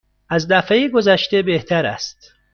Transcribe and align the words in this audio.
از 0.29 0.47
دفعه 0.47 0.87
گذشته 0.89 1.41
بهتر 1.41 1.85
است. 1.85 2.33